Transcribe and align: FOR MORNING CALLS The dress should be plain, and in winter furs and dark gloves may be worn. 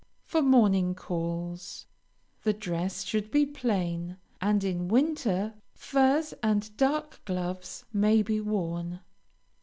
FOR 0.23 0.41
MORNING 0.41 0.95
CALLS 0.95 1.85
The 2.41 2.53
dress 2.53 3.03
should 3.03 3.29
be 3.29 3.45
plain, 3.45 4.17
and 4.41 4.63
in 4.63 4.87
winter 4.87 5.53
furs 5.75 6.33
and 6.41 6.75
dark 6.75 7.21
gloves 7.23 7.85
may 7.93 8.23
be 8.23 8.41
worn. 8.41 9.01